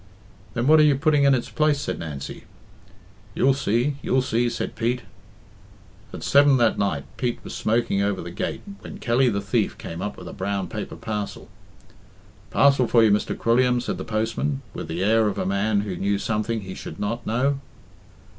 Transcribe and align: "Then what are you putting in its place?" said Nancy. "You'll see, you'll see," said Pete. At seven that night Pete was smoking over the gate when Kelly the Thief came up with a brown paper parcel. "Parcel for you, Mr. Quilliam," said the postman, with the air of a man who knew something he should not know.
"Then 0.55 0.65
what 0.65 0.79
are 0.79 0.83
you 0.83 0.95
putting 0.95 1.25
in 1.25 1.35
its 1.35 1.51
place?" 1.51 1.79
said 1.79 1.99
Nancy. 1.99 2.45
"You'll 3.35 3.53
see, 3.53 3.97
you'll 4.01 4.23
see," 4.23 4.49
said 4.49 4.75
Pete. 4.75 5.03
At 6.11 6.23
seven 6.23 6.57
that 6.57 6.79
night 6.79 7.03
Pete 7.17 7.37
was 7.43 7.53
smoking 7.55 8.01
over 8.01 8.19
the 8.19 8.31
gate 8.31 8.63
when 8.79 8.97
Kelly 8.97 9.29
the 9.29 9.39
Thief 9.41 9.77
came 9.77 10.01
up 10.01 10.17
with 10.17 10.27
a 10.27 10.33
brown 10.33 10.69
paper 10.69 10.95
parcel. 10.95 11.49
"Parcel 12.49 12.87
for 12.87 13.03
you, 13.03 13.11
Mr. 13.11 13.37
Quilliam," 13.37 13.79
said 13.79 13.99
the 13.99 14.03
postman, 14.03 14.63
with 14.73 14.87
the 14.87 15.03
air 15.03 15.27
of 15.27 15.37
a 15.37 15.45
man 15.45 15.81
who 15.81 15.95
knew 15.95 16.17
something 16.17 16.61
he 16.61 16.73
should 16.73 16.99
not 16.99 17.27
know. 17.27 17.59